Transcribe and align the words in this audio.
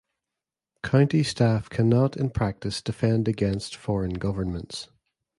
County 0.81 1.21
staff 1.21 1.69
cannot 1.69 2.17
in 2.17 2.31
practice 2.31 2.81
defend 2.81 3.27
against 3.27 3.75
foreign 3.75 4.15
governments. 4.15 4.87